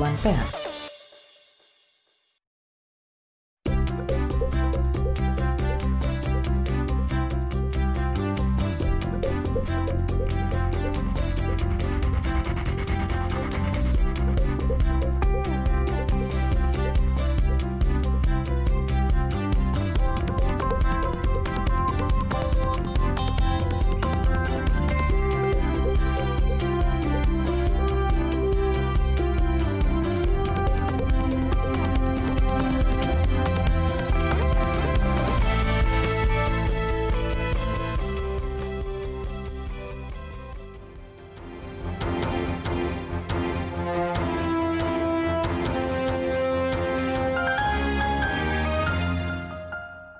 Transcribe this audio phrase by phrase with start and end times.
[0.00, 0.69] one pass.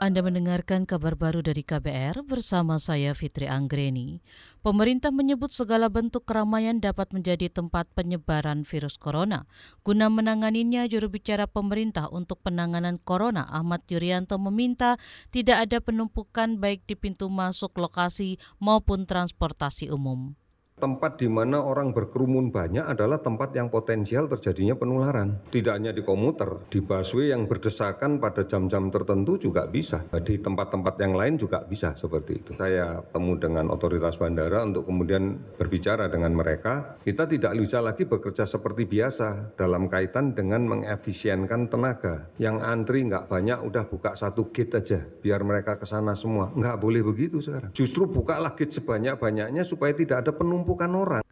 [0.00, 4.24] Anda mendengarkan kabar baru dari KBR bersama saya Fitri Anggreni.
[4.64, 9.44] Pemerintah menyebut segala bentuk keramaian dapat menjadi tempat penyebaran virus corona.
[9.84, 14.96] Guna menanganinya, juru bicara pemerintah untuk penanganan corona Ahmad Yuryanto meminta
[15.28, 20.32] tidak ada penumpukan baik di pintu masuk lokasi maupun transportasi umum
[20.80, 25.36] tempat di mana orang berkerumun banyak adalah tempat yang potensial terjadinya penularan.
[25.52, 30.00] Tidak hanya di komuter, di busway yang berdesakan pada jam-jam tertentu juga bisa.
[30.24, 32.50] Di tempat-tempat yang lain juga bisa seperti itu.
[32.56, 36.96] Saya temu dengan otoritas bandara untuk kemudian berbicara dengan mereka.
[37.04, 42.32] Kita tidak bisa lagi bekerja seperti biasa dalam kaitan dengan mengefisienkan tenaga.
[42.40, 46.48] Yang antri nggak banyak, udah buka satu gate aja, biar mereka ke sana semua.
[46.56, 47.76] Nggak boleh begitu sekarang.
[47.76, 51.26] Justru buka lagi sebanyak-banyaknya supaya tidak ada penumpukan penumpukan orang.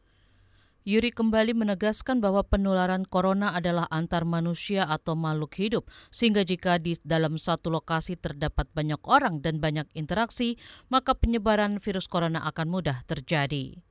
[0.89, 6.97] Yuri kembali menegaskan bahwa penularan corona adalah antar manusia atau makhluk hidup, sehingga jika di
[7.05, 10.56] dalam satu lokasi terdapat banyak orang dan banyak interaksi,
[10.89, 13.84] maka penyebaran virus corona akan mudah terjadi.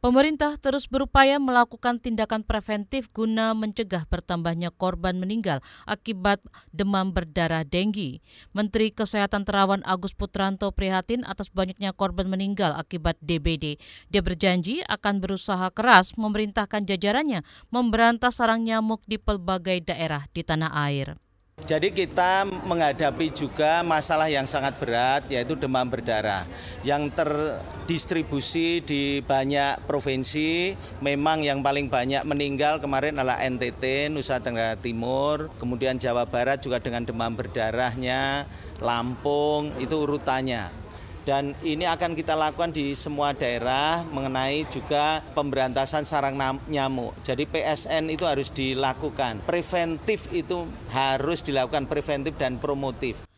[0.00, 6.40] Pemerintah terus berupaya melakukan tindakan preventif guna mencegah bertambahnya korban meninggal akibat
[6.72, 8.24] demam berdarah denggi.
[8.56, 13.76] Menteri Kesehatan Terawan Agus Putranto prihatin atas banyaknya korban meninggal akibat DBD.
[14.08, 20.72] Dia berjanji akan berusaha keras memerintahkan jajarannya memberantas sarang nyamuk di pelbagai daerah di tanah
[20.80, 21.20] air.
[21.68, 26.42] Jadi kita menghadapi juga masalah yang sangat berat yaitu demam berdarah
[26.82, 30.74] yang terdistribusi di banyak provinsi.
[31.04, 36.82] Memang yang paling banyak meninggal kemarin adalah NTT, Nusa Tenggara Timur, kemudian Jawa Barat juga
[36.82, 38.48] dengan demam berdarahnya,
[38.80, 40.79] Lampung itu urutannya
[41.24, 46.36] dan ini akan kita lakukan di semua daerah mengenai juga pemberantasan sarang
[46.66, 47.14] nyamuk.
[47.22, 49.44] Jadi PSN itu harus dilakukan.
[49.46, 53.29] Preventif itu harus dilakukan preventif dan promotif.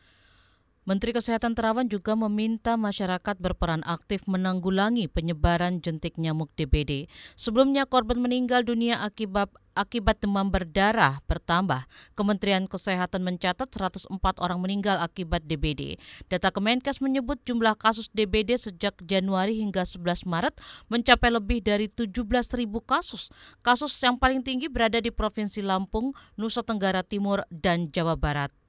[0.83, 7.07] Menteri Kesehatan Terawan juga meminta masyarakat berperan aktif menanggulangi penyebaran jentik nyamuk DBD.
[7.39, 11.87] Sebelumnya korban meninggal dunia akibat akibat demam berdarah bertambah.
[12.19, 14.11] Kementerian Kesehatan mencatat 104
[14.43, 16.03] orang meninggal akibat DBD.
[16.27, 20.59] Data Kemenkes menyebut jumlah kasus DBD sejak Januari hingga 11 Maret
[20.91, 22.11] mencapai lebih dari 17
[22.59, 23.31] ribu kasus.
[23.63, 28.62] Kasus yang paling tinggi berada di Provinsi Lampung, Nusa Tenggara Timur, dan Jawa Barat.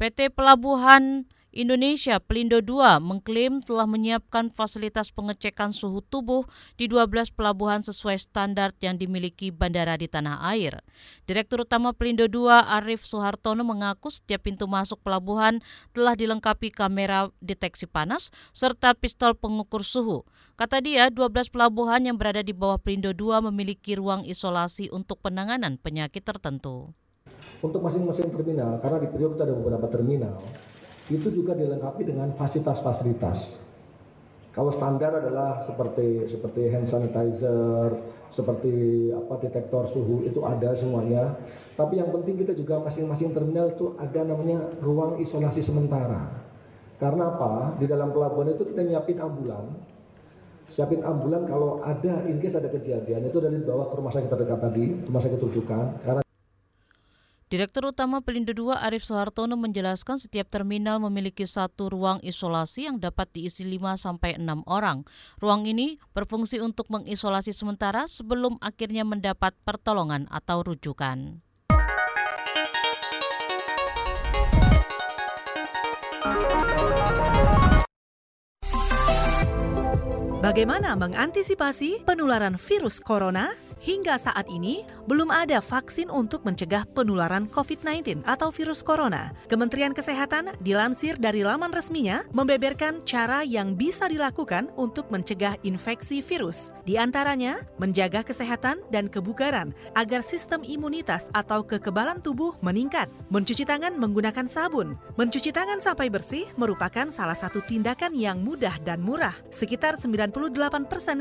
[0.00, 6.48] PT Pelabuhan Indonesia Pelindo II mengklaim telah menyiapkan fasilitas pengecekan suhu tubuh
[6.80, 10.80] di 12 pelabuhan sesuai standar yang dimiliki bandara di tanah air.
[11.28, 15.60] Direktur Utama Pelindo II Arif Soehartono mengaku setiap pintu masuk pelabuhan
[15.92, 20.24] telah dilengkapi kamera deteksi panas serta pistol pengukur suhu.
[20.56, 25.76] Kata dia, 12 pelabuhan yang berada di bawah Pelindo II memiliki ruang isolasi untuk penanganan
[25.76, 26.96] penyakit tertentu
[27.60, 30.40] untuk masing-masing terminal, karena di Priok kita ada beberapa terminal,
[31.12, 33.60] itu juga dilengkapi dengan fasilitas-fasilitas.
[34.50, 37.94] Kalau standar adalah seperti seperti hand sanitizer,
[38.34, 41.38] seperti apa detektor suhu itu ada semuanya.
[41.78, 46.34] Tapi yang penting kita juga masing-masing terminal itu ada namanya ruang isolasi sementara.
[46.98, 47.78] Karena apa?
[47.78, 49.70] Di dalam pelabuhan itu kita nyiapin ambulan.
[50.74, 54.58] Siapin ambulan kalau ada in case ada kejadian itu dari bawah ke rumah sakit terdekat
[54.62, 55.86] tadi, rumah sakit rujukan.
[56.02, 56.22] Karena
[57.50, 63.26] Direktur Utama Pelindo II Arif Soehartono menjelaskan setiap terminal memiliki satu ruang isolasi yang dapat
[63.34, 65.02] diisi 5 sampai 6 orang.
[65.42, 71.42] Ruang ini berfungsi untuk mengisolasi sementara sebelum akhirnya mendapat pertolongan atau rujukan.
[80.38, 83.69] Bagaimana mengantisipasi penularan virus corona?
[83.80, 89.32] Hingga saat ini, belum ada vaksin untuk mencegah penularan COVID-19 atau virus corona.
[89.48, 96.76] Kementerian Kesehatan dilansir dari laman resminya membeberkan cara yang bisa dilakukan untuk mencegah infeksi virus.
[96.84, 103.08] Di antaranya, menjaga kesehatan dan kebugaran agar sistem imunitas atau kekebalan tubuh meningkat.
[103.32, 105.00] Mencuci tangan menggunakan sabun.
[105.16, 109.32] Mencuci tangan sampai bersih merupakan salah satu tindakan yang mudah dan murah.
[109.48, 110.36] Sekitar 98%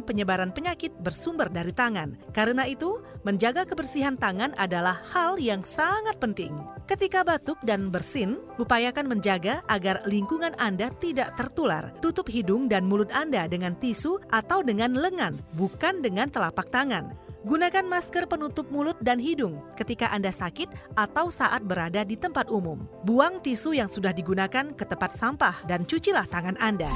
[0.03, 2.19] penyebaran penyakit bersumber dari tangan.
[2.35, 6.49] Karena karena itu, menjaga kebersihan tangan adalah hal yang sangat penting.
[6.89, 11.93] Ketika batuk dan bersin, upayakan menjaga agar lingkungan Anda tidak tertular.
[12.01, 17.13] Tutup hidung dan mulut Anda dengan tisu atau dengan lengan, bukan dengan telapak tangan.
[17.45, 22.81] Gunakan masker penutup mulut dan hidung ketika Anda sakit atau saat berada di tempat umum.
[23.05, 26.89] Buang tisu yang sudah digunakan ke tempat sampah dan cucilah tangan Anda.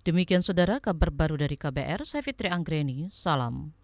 [0.00, 3.76] Demikian saudara kabar baru dari KBR, saya Fitri Anggreni, salam.